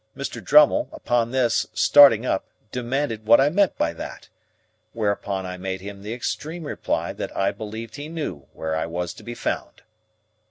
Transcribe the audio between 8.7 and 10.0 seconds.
I was to be found.